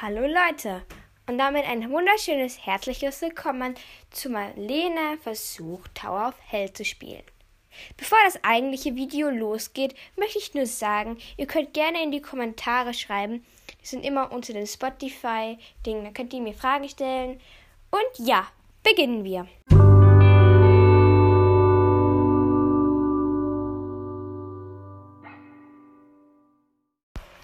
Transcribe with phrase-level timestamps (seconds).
[0.00, 0.82] Hallo Leute
[1.26, 3.74] und damit ein wunderschönes herzliches Willkommen
[4.12, 7.24] zu Marlene versucht Tower of Hell zu spielen.
[7.96, 12.94] Bevor das eigentliche Video losgeht, möchte ich nur sagen, ihr könnt gerne in die Kommentare
[12.94, 13.44] schreiben.
[13.82, 17.40] Die sind immer unter dem Spotify-Ding, da könnt ihr mir Fragen stellen.
[17.90, 18.46] Und ja,
[18.84, 19.48] beginnen wir.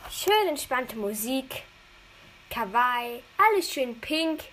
[0.09, 1.65] Schön entspannte Musik.
[2.55, 4.45] Kawaii, alles schön pink.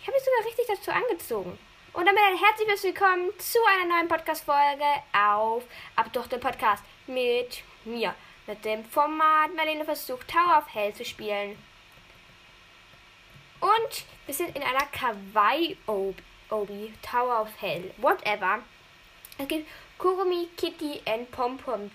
[0.00, 1.56] Ich habe mich sogar richtig dazu angezogen.
[1.92, 4.82] Und damit ein herzliches Willkommen zu einer neuen Podcast-Folge
[5.12, 5.62] auf
[5.94, 8.12] Ab durch den Podcast mit mir,
[8.48, 11.56] mit dem Format Marlene versucht, Tower of Hell zu spielen.
[13.60, 18.64] Und wir sind in einer Kawaii-Obi, Tower of Hell, whatever.
[19.38, 21.88] Es gibt Kurumi, Kitty und Pom Pom.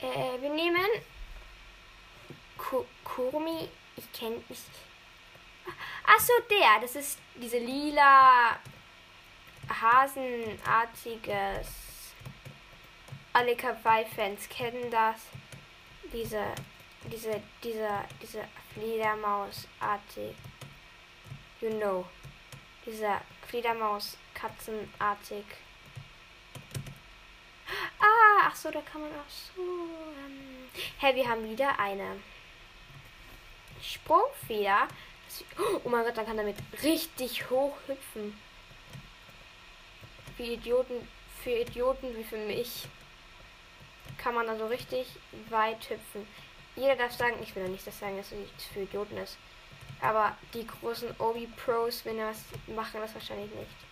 [0.00, 0.86] Äh, wir nehmen
[3.04, 4.58] Kurumi, ich kenne mich.
[6.04, 6.80] Achso, der.
[6.80, 8.58] Das ist diese lila
[9.68, 11.68] Hasenartiges.
[13.32, 15.20] Alle Kawaii-Fans kennen das.
[16.12, 16.54] Diese,
[17.10, 20.34] diese, diese, diese Fledermausartig.
[21.60, 22.04] You know.
[22.84, 25.44] Dieser Fledermaus-Katzenartig.
[28.00, 29.60] Ah, ach so, da kann man auch so.
[29.62, 32.16] Ähm, hey, wir haben wieder eine
[33.82, 34.88] Sprungfeder.
[35.84, 38.38] Oh mein Gott, dann kann damit richtig hoch hüpfen.
[40.36, 41.06] Für Idioten,
[41.42, 42.86] für Idioten wie für mich
[44.16, 45.06] kann man also richtig
[45.48, 46.26] weit hüpfen.
[46.76, 49.36] Jeder darf sagen, ich will ja nicht das sagen, dass es für Idioten ist.
[50.00, 53.88] Aber die großen Obi-Pros, wenn das machen, das wahrscheinlich nicht.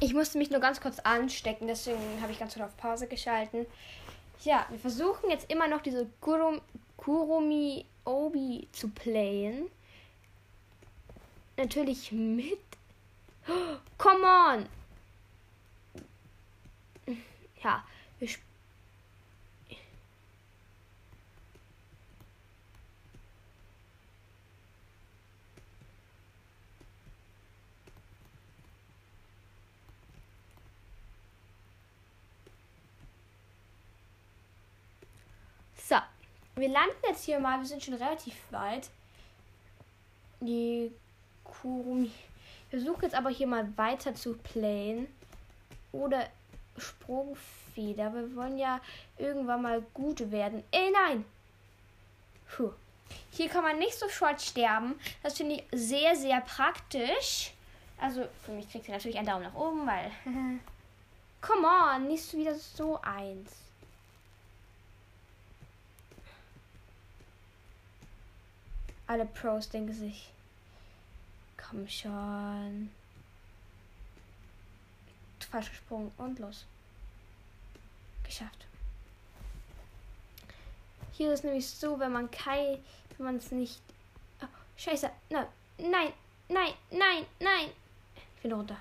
[0.00, 3.66] Ich musste mich nur ganz kurz anstecken, deswegen habe ich ganz kurz auf Pause geschalten.
[4.44, 6.60] Ja, wir versuchen jetzt immer noch diese Kurum,
[6.96, 9.70] Kurumi Obi zu playen.
[11.56, 12.58] Natürlich mit.
[13.48, 14.66] Oh, come on!
[17.62, 17.84] Ja,
[18.18, 18.51] wir spielen.
[36.54, 37.58] Wir landen jetzt hier mal.
[37.58, 38.90] Wir sind schon relativ weit.
[40.40, 40.92] Die
[41.44, 42.06] Kurumi.
[42.06, 45.06] Ich versuche jetzt aber hier mal weiter zu playen.
[45.92, 46.28] Oder
[46.76, 48.12] Sprungfeder.
[48.14, 48.80] Wir wollen ja
[49.18, 50.62] irgendwann mal gut werden.
[50.70, 51.24] Ey, nein!
[52.50, 52.72] Puh.
[53.30, 54.98] Hier kann man nicht sofort sterben.
[55.22, 57.52] Das finde ich sehr, sehr praktisch.
[57.98, 60.10] Also, für mich kriegt ihr natürlich einen Daumen nach oben, weil.
[61.40, 63.52] Come on, nicht wieder so eins.
[69.12, 70.30] Alle Pros denken sich,
[71.58, 72.90] komm schon.
[75.50, 76.64] Falsch gesprungen und los.
[78.24, 78.64] Geschafft.
[81.12, 82.78] Hier ist nämlich so, wenn man kein,
[83.18, 83.82] wenn man es nicht.
[84.40, 84.46] Oh,
[84.78, 85.10] scheiße.
[85.28, 85.46] No.
[85.76, 86.14] Nein,
[86.48, 87.68] nein, nein, nein.
[88.36, 88.78] Ich bin runter.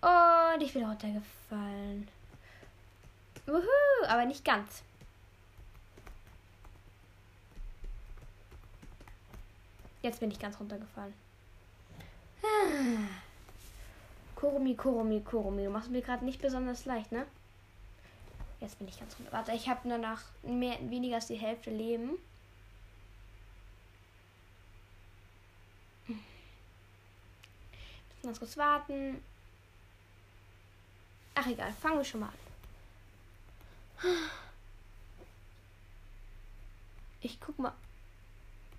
[0.00, 2.08] Und ich bin runtergefallen.
[3.46, 4.82] Wuhu, aber nicht ganz.
[10.06, 11.12] Jetzt bin ich ganz runtergefallen.
[14.36, 15.64] Kurumi, Kurumi, Kurumi.
[15.64, 17.26] Du machst mir gerade nicht besonders leicht, ne?
[18.60, 19.32] Jetzt bin ich ganz runter.
[19.32, 22.18] Warte, ich habe nur noch mehr, weniger als die Hälfte Leben.
[28.22, 29.20] Ganz kurz warten.
[31.34, 34.08] Ach egal, fangen wir schon mal an.
[37.22, 37.72] Ich guck mal.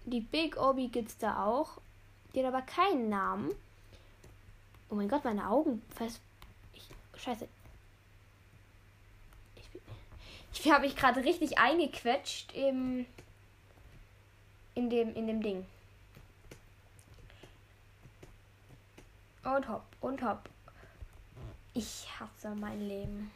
[0.07, 1.81] Die Big Obi gibt's da auch.
[2.33, 3.51] Die hat aber keinen Namen.
[4.89, 5.81] Oh mein Gott, meine Augen.
[6.71, 6.83] Ich,
[7.21, 7.45] scheiße.
[9.55, 9.65] Ich,
[10.53, 13.05] ich habe mich gerade richtig eingequetscht im,
[14.75, 15.65] in dem in dem Ding.
[19.43, 20.49] Und hopp und hopp.
[21.73, 23.29] Ich hasse mein Leben.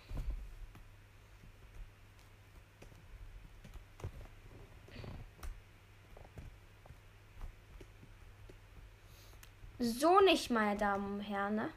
[9.84, 11.56] So nicht, meine Damen und Herren.
[11.56, 11.70] Ne?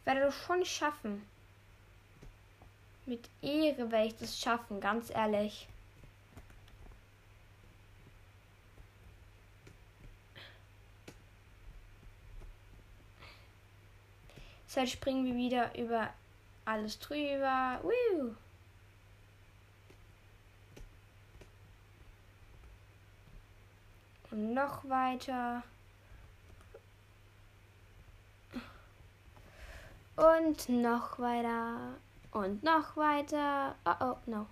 [0.00, 1.24] Ich werde das schon schaffen.
[3.06, 5.68] Mit Ehre werde ich das schaffen, ganz ehrlich.
[14.74, 16.12] Jetzt springen wir wieder über
[16.64, 17.78] alles drüber.
[17.84, 18.34] Woo!
[24.32, 25.62] Und noch weiter.
[30.16, 31.94] Und noch weiter.
[32.30, 33.74] Und noch weiter.
[33.84, 34.46] Oh oh, no.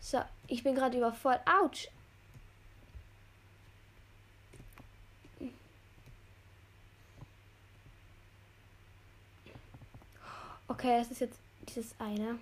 [0.00, 1.42] So, ich bin gerade überfordert.
[1.48, 1.88] Autsch.
[10.68, 11.38] Okay, das ist jetzt
[11.68, 12.38] dieses eine.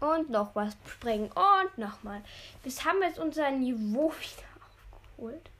[0.00, 1.30] Und noch was springen.
[1.32, 2.22] Und nochmal.
[2.62, 5.50] Bis haben wir jetzt unser Niveau wieder aufgeholt.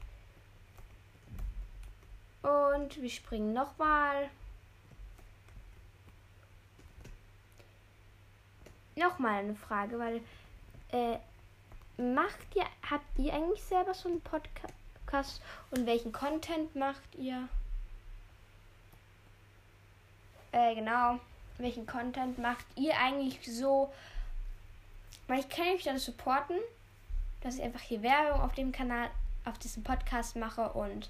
[2.43, 4.31] Und wir springen nochmal.
[8.97, 10.21] Nochmal eine Frage, weil
[10.91, 11.19] äh,
[12.01, 17.49] macht ihr, habt ihr eigentlich selber so einen Podcast und welchen Content macht ihr?
[20.53, 21.21] Äh, genau.
[21.59, 23.93] Welchen Content macht ihr eigentlich so
[25.31, 26.57] weil ich kann mich dann supporten,
[27.41, 29.09] dass ich einfach hier Werbung auf dem Kanal,
[29.45, 31.09] auf diesem Podcast mache und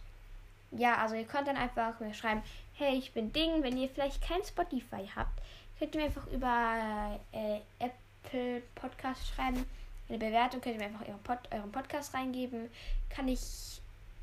[0.72, 2.42] ja, also ihr könnt dann einfach mir schreiben,
[2.74, 5.40] hey, ich bin Ding, wenn ihr vielleicht kein Spotify habt,
[5.78, 9.64] könnt ihr mir einfach über äh, Apple Podcast schreiben.
[10.10, 12.70] Eine Bewertung könnt ihr mir einfach euren, Pod, euren Podcast reingeben.
[13.08, 13.80] Kann ich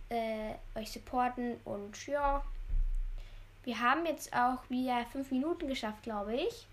[0.09, 2.43] äh, euch supporten und ja.
[3.63, 6.67] Wir haben jetzt auch wieder fünf Minuten geschafft, glaube ich.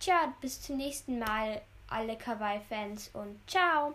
[0.00, 3.94] Tja, bis zum nächsten Mal alle Kawaii-Fans und ciao!